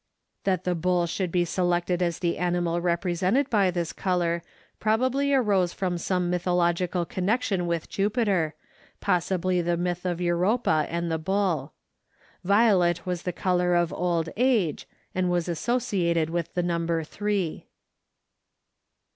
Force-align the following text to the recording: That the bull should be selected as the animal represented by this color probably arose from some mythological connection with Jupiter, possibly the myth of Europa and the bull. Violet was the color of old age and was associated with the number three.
That 0.45 0.63
the 0.63 0.73
bull 0.73 1.05
should 1.05 1.31
be 1.31 1.45
selected 1.45 2.01
as 2.01 2.17
the 2.17 2.39
animal 2.39 2.81
represented 2.81 3.51
by 3.51 3.69
this 3.69 3.93
color 3.93 4.41
probably 4.79 5.31
arose 5.31 5.73
from 5.73 5.99
some 5.99 6.27
mythological 6.27 7.05
connection 7.05 7.67
with 7.67 7.87
Jupiter, 7.87 8.55
possibly 8.99 9.61
the 9.61 9.77
myth 9.77 10.03
of 10.03 10.19
Europa 10.19 10.87
and 10.89 11.11
the 11.11 11.19
bull. 11.19 11.73
Violet 12.43 13.05
was 13.05 13.21
the 13.21 13.31
color 13.31 13.75
of 13.75 13.93
old 13.93 14.29
age 14.37 14.87
and 15.13 15.29
was 15.29 15.47
associated 15.47 16.31
with 16.31 16.51
the 16.55 16.63
number 16.63 17.03
three. 17.03 17.67